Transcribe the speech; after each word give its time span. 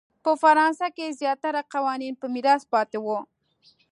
په 0.23 0.31
فرانسه 0.41 0.87
کې 0.95 1.15
زیاتره 1.19 1.61
قوانین 1.73 2.13
په 2.21 2.25
میراث 2.33 2.63
پاتې 2.73 2.97
وو. 3.05 3.19